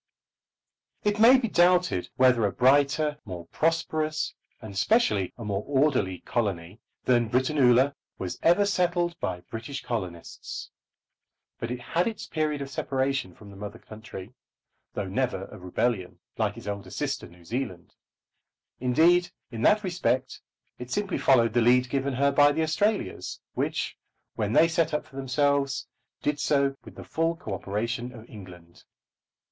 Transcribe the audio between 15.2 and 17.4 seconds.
of rebellion, like its elder sister